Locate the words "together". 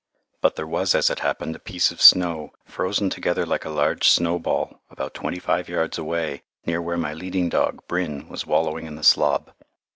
3.11-3.45